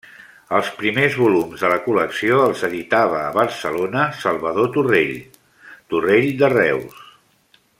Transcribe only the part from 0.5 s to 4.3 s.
Els primers volums de la col·lecció els editava a Barcelona